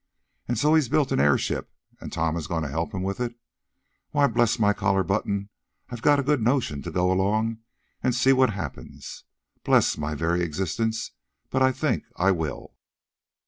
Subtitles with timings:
[0.47, 1.69] And so he's built an airship;
[1.99, 3.35] and Tom is going to help him with it?
[4.09, 5.49] Why, bless my collar button,
[5.91, 7.59] I've a good notion to go along
[8.01, 9.25] and see what happens.
[9.63, 11.11] Bless my very existence,
[11.51, 12.73] but I think I will!"